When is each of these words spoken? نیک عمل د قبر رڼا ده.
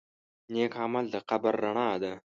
نیک 0.51 0.73
عمل 0.83 1.05
د 1.13 1.15
قبر 1.29 1.53
رڼا 1.63 1.89
ده. 2.01 2.13